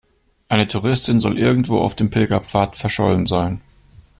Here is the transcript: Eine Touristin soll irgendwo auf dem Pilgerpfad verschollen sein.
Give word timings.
Eine 0.49 0.67
Touristin 0.67 1.19
soll 1.19 1.37
irgendwo 1.37 1.77
auf 1.77 1.93
dem 1.95 2.09
Pilgerpfad 2.09 2.75
verschollen 2.75 3.27
sein. 3.27 3.61